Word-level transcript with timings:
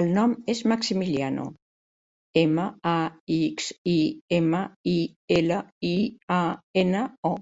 El 0.00 0.06
nom 0.18 0.36
és 0.52 0.62
Maximiliano: 0.72 1.44
ema, 2.44 2.64
a, 2.94 2.96
ics, 3.40 3.68
i, 3.94 3.98
ema, 4.40 4.62
i, 4.96 4.96
ela, 5.42 5.62
i, 5.92 5.94
a, 6.40 6.42
ena, 6.86 7.06
o. 7.36 7.38